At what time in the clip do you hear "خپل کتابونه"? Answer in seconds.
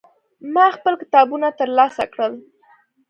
0.75-1.47